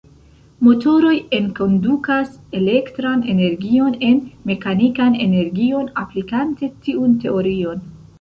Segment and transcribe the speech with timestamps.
[0.67, 4.17] Motoroj enkondukas elektran energion en
[4.53, 7.85] mekanikan energion aplikante tiun teorion.